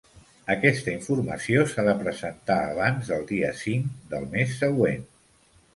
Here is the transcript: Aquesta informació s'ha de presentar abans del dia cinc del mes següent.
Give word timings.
Aquesta 0.53 0.93
informació 0.99 1.67
s'ha 1.73 1.85
de 1.89 1.95
presentar 2.01 2.59
abans 2.73 3.13
del 3.13 3.29
dia 3.35 3.53
cinc 3.63 4.13
del 4.15 4.31
mes 4.37 4.59
següent. 4.65 5.07